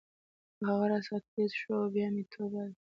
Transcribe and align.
خو 0.55 0.63
هغه 0.71 0.85
راڅخه 0.91 1.17
ټیز 1.31 1.51
شو 1.59 1.71
او 1.81 1.85
بیا 1.93 2.07
مې 2.13 2.23
توبه 2.31 2.61
ده. 2.67 2.69